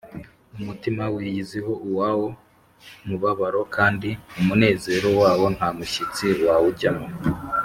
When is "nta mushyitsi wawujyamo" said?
5.55-7.07